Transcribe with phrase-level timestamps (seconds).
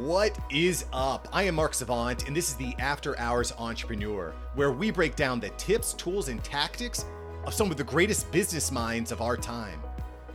[0.00, 1.26] What is up?
[1.32, 5.40] I am Mark Savant, and this is the After Hours Entrepreneur, where we break down
[5.40, 7.06] the tips, tools, and tactics
[7.46, 9.80] of some of the greatest business minds of our time.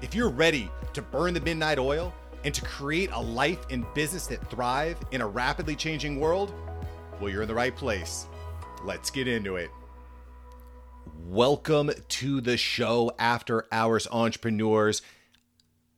[0.00, 4.26] If you're ready to burn the midnight oil and to create a life and business
[4.28, 6.54] that thrive in a rapidly changing world,
[7.20, 8.28] well, you're in the right place.
[8.82, 9.70] Let's get into it.
[11.26, 15.02] Welcome to the show, After Hours Entrepreneurs.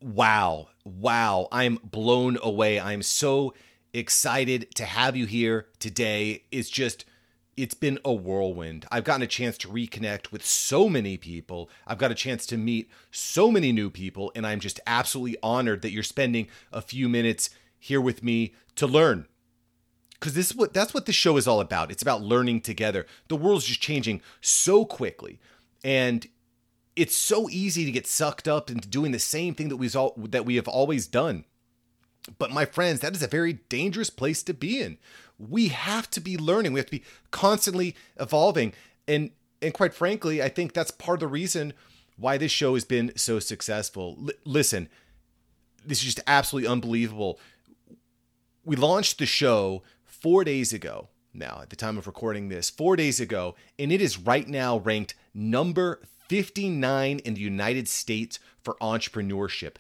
[0.03, 2.81] Wow, wow, I'm blown away.
[2.81, 3.55] I'm so
[3.93, 6.43] excited to have you here today.
[6.51, 7.05] It's just,
[7.57, 8.85] it's been a whirlwind.
[8.91, 11.71] I've gotten a chance to reconnect with so many people.
[11.87, 15.83] I've got a chance to meet so many new people, and I'm just absolutely honored
[15.83, 19.29] that you're spending a few minutes here with me to learn.
[20.15, 21.93] Because this is what that's what the show is all about.
[21.93, 23.07] It's about learning together.
[23.29, 25.39] The world's just changing so quickly.
[25.85, 26.27] And
[26.97, 30.15] it's so easy to get sucked up into doing the same thing that we all
[30.17, 31.45] that we have always done.
[32.39, 34.99] But my friends, that is a very dangerous place to be in.
[35.39, 36.73] We have to be learning.
[36.73, 38.75] We have to be constantly evolving.
[39.09, 39.31] And
[39.61, 41.73] and quite frankly, I think that's part of the reason
[42.17, 44.19] why this show has been so successful.
[44.21, 44.89] L- listen,
[45.85, 47.41] this is just absolutely unbelievable.
[48.65, 51.09] We launched the show 4 days ago.
[51.35, 54.79] Now, at the time of recording this, 4 days ago, and it is right now
[54.79, 56.03] ranked number
[56.33, 59.75] 59 in the United States for entrepreneurship.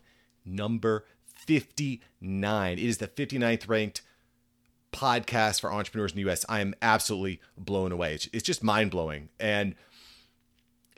[0.44, 2.72] Number 59.
[2.72, 4.02] It is the 59th ranked
[4.92, 6.44] podcast for entrepreneurs in the US.
[6.50, 8.18] I am absolutely blown away.
[8.34, 9.30] It's just mind blowing.
[9.40, 9.76] And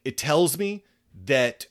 [0.04, 0.82] it tells me
[1.24, 1.66] that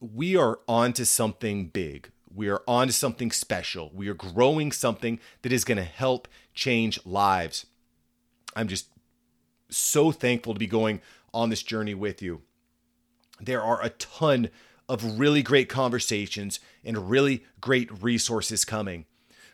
[0.00, 2.10] we are onto something big.
[2.34, 3.90] We are onto something special.
[3.94, 7.66] We are growing something that is going to help change lives.
[8.56, 8.86] I'm just
[9.68, 11.02] so thankful to be going
[11.34, 12.40] on this journey with you
[13.40, 14.50] there are a ton
[14.88, 19.04] of really great conversations and really great resources coming.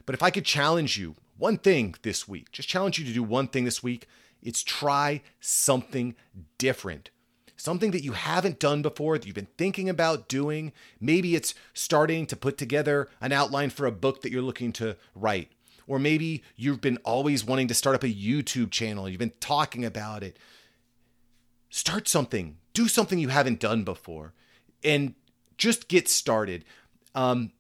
[0.05, 3.23] But if I could challenge you one thing this week, just challenge you to do
[3.23, 4.07] one thing this week,
[4.43, 6.15] it's try something
[6.59, 7.11] different.
[7.57, 10.73] Something that you haven't done before that you've been thinking about doing.
[11.01, 14.97] Maybe it's starting to put together an outline for a book that you're looking to
[15.15, 15.53] write.
[15.87, 19.09] Or maybe you've been always wanting to start up a YouTube channel.
[19.09, 20.39] You've been talking about it.
[21.71, 24.33] Start something do something you haven't done before
[24.83, 25.15] and
[25.57, 26.65] just get started.
[27.15, 27.53] Um,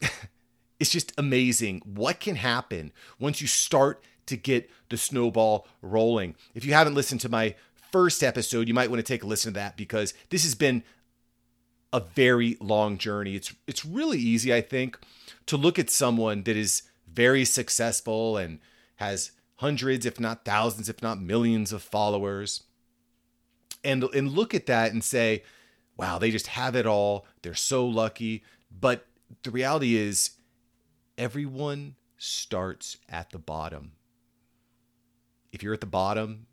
[0.80, 6.34] it's just amazing what can happen once you start to get the snowball rolling.
[6.54, 7.54] If you haven't listened to my
[7.90, 10.82] first episode, you might want to take a listen to that because this has been
[11.92, 13.34] a very long journey.
[13.34, 14.98] It's it's really easy, I think,
[15.46, 18.58] to look at someone that is very successful and
[18.96, 22.64] has hundreds, if not thousands, if not millions of followers
[23.84, 25.42] and and look at that and say,
[25.96, 27.26] wow, they just have it all.
[27.42, 28.44] They're so lucky.
[28.70, 29.06] But
[29.42, 30.30] the reality is
[31.16, 33.92] everyone starts at the bottom.
[35.52, 36.46] If you're at the bottom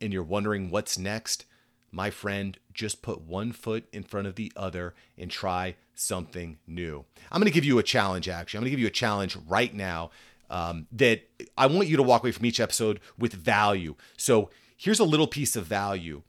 [0.00, 1.44] and you're wondering what's next,
[1.90, 7.04] my friend, just put one foot in front of the other and try something new.
[7.32, 8.58] I'm going to give you a challenge, actually.
[8.58, 10.10] I'm going to give you a challenge right now
[10.50, 11.22] um, that
[11.56, 13.94] I want you to walk away from each episode with value.
[14.16, 16.22] So here's a little piece of value.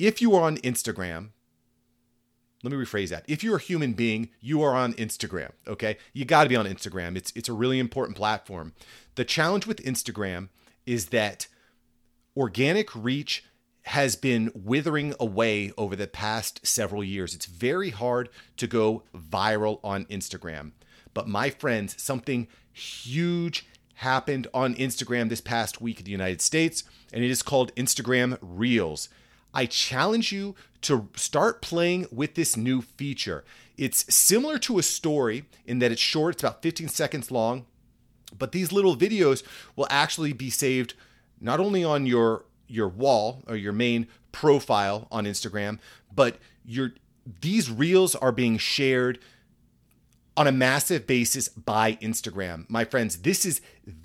[0.00, 1.28] If you are on Instagram,
[2.64, 3.24] let me rephrase that.
[3.28, 5.98] If you're a human being, you are on Instagram, okay?
[6.14, 7.14] You got to be on Instagram.
[7.16, 8.72] It's it's a really important platform.
[9.14, 10.48] The challenge with Instagram
[10.86, 11.46] is that
[12.36, 13.44] organic reach
[13.82, 17.34] has been withering away over the past several years.
[17.34, 20.72] It's very hard to go viral on Instagram.
[21.12, 23.66] But my friends, something huge
[23.96, 28.38] happened on Instagram this past week in the United States, and it is called Instagram
[28.40, 29.08] Reels.
[29.52, 33.44] I challenge you to start playing with this new feature.
[33.76, 37.66] It's similar to a story in that it's short, it's about 15 seconds long,
[38.36, 39.42] but these little videos
[39.76, 40.94] will actually be saved
[41.40, 45.78] not only on your your wall or your main profile on Instagram,
[46.14, 46.94] but your
[47.40, 49.18] these reels are being shared
[50.36, 52.68] on a massive basis by Instagram.
[52.68, 53.60] My friends, this is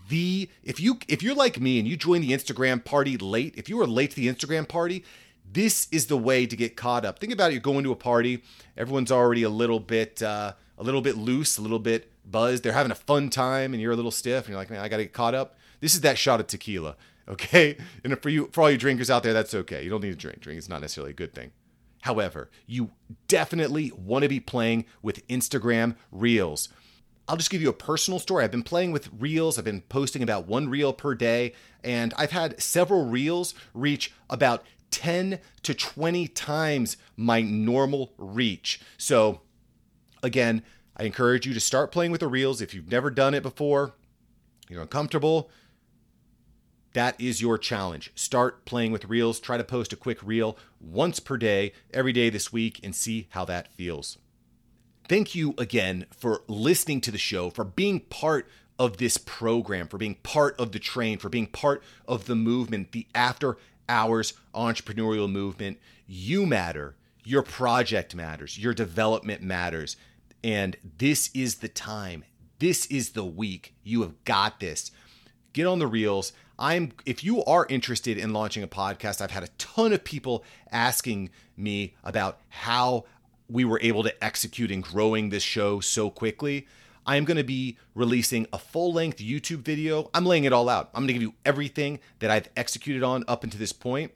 [0.10, 3.70] the if you if you're like me and you join the Instagram party late, if
[3.70, 5.04] you were late to the Instagram party,
[5.52, 7.20] this is the way to get caught up.
[7.20, 8.44] Think about it, you're going to a party,
[8.78, 12.64] everyone's already a little bit uh, a little bit loose, a little bit buzzed.
[12.64, 14.90] They're having a fun time and you're a little stiff and you're like, "Man, I
[14.90, 16.96] got to get caught up." This is that shot of tequila,
[17.28, 17.78] okay?
[18.04, 19.84] And for you for all you drinkers out there, that's okay.
[19.84, 20.42] You don't need to drink.
[20.42, 21.52] Drink is not necessarily a good thing.
[22.02, 22.92] However, you
[23.28, 26.70] definitely want to be playing with Instagram Reels.
[27.28, 28.44] I'll just give you a personal story.
[28.44, 29.58] I've been playing with Reels.
[29.60, 31.54] I've been posting about one reel per day,
[31.84, 38.82] and I've had several Reels reach about 10 to 20 times my normal reach.
[38.98, 39.42] So,
[40.24, 40.64] again,
[40.98, 42.62] I encourage you to start playing with the Reels.
[42.62, 43.94] If you've never done it before,
[44.68, 45.50] You're uncomfortable.
[46.94, 48.12] That is your challenge.
[48.16, 49.40] Start playing with reels.
[49.40, 53.28] Try to post a quick reel once per day, every day this week, and see
[53.32, 54.18] how that feels.
[55.08, 58.48] Thank you again for listening to the show, for being part
[58.78, 62.92] of this program, for being part of the train, for being part of the movement,
[62.92, 63.58] the after
[63.88, 65.80] hours entrepreneurial movement.
[66.08, 66.96] You matter.
[67.24, 68.58] Your project matters.
[68.58, 69.98] Your development matters.
[70.44, 72.24] And this is the time.
[72.60, 73.76] This is the week.
[73.84, 74.92] You have got this.
[75.54, 76.34] Get on the reels.
[76.58, 80.44] I'm if you are interested in launching a podcast, I've had a ton of people
[80.72, 83.06] asking me about how
[83.50, 86.68] we were able to execute and growing this show so quickly.
[87.06, 90.12] I am going to be releasing a full length YouTube video.
[90.14, 90.90] I'm laying it all out.
[90.94, 94.12] I'm going to give you everything that I've executed on up until this point.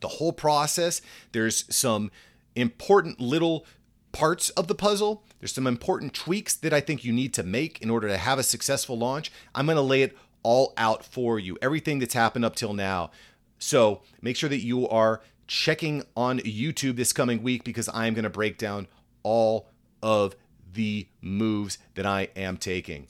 [0.00, 1.02] The whole process.
[1.32, 2.12] There's some
[2.54, 3.66] important little
[4.12, 5.24] parts of the puzzle.
[5.40, 8.38] There's some important tweaks that I think you need to make in order to have
[8.38, 9.32] a successful launch.
[9.54, 10.16] I'm going to lay it
[10.46, 13.10] all out for you, everything that's happened up till now.
[13.58, 18.14] So make sure that you are checking on YouTube this coming week because I am
[18.14, 18.86] going to break down
[19.24, 19.66] all
[20.00, 20.36] of
[20.72, 23.08] the moves that I am taking.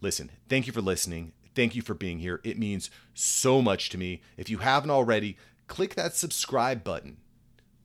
[0.00, 1.32] Listen, thank you for listening.
[1.54, 2.40] Thank you for being here.
[2.42, 4.22] It means so much to me.
[4.38, 5.36] If you haven't already,
[5.66, 7.18] click that subscribe button,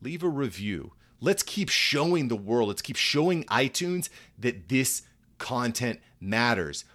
[0.00, 0.92] leave a review.
[1.20, 4.08] Let's keep showing the world, let's keep showing iTunes
[4.38, 5.02] that this
[5.36, 6.86] content matters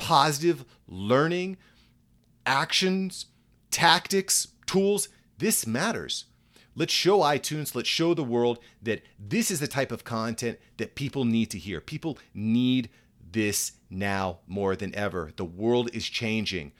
[0.00, 1.58] positive learning,
[2.46, 3.26] actions,
[3.70, 5.10] tactics, tools.
[5.36, 6.24] This matters.
[6.74, 10.94] Let's show iTunes, let's show the world that this is the type of content that
[10.94, 11.82] people need to hear.
[11.82, 12.88] People need
[13.30, 15.32] this now more than ever.
[15.36, 16.72] The world is changing.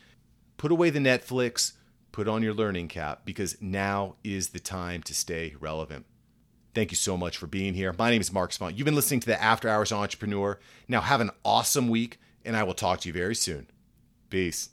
[0.57, 1.75] Put away the Netflix,
[2.13, 6.07] put on your learning cap because now is the time to stay relevant.
[6.73, 7.95] Thank you so much for being here.
[7.99, 8.79] My name is Mark Savant.
[8.79, 10.59] You've been listening to the After Hours Entrepreneur.
[10.89, 13.67] Now, have an awesome week and I will talk to you very soon.
[14.29, 14.71] Peace.